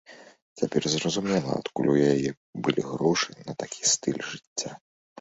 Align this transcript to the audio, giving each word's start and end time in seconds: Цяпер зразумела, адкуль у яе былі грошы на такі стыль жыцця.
Цяпер 0.61 0.87
зразумела, 0.93 1.49
адкуль 1.59 1.91
у 1.95 1.99
яе 2.13 2.29
былі 2.65 2.81
грошы 2.91 3.31
на 3.47 3.51
такі 3.63 3.81
стыль 3.97 4.21
жыцця. 4.35 4.71